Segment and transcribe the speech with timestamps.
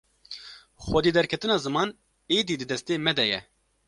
[0.85, 1.89] Xwedî derketina ziman
[2.37, 3.39] êdî di destê me de ye.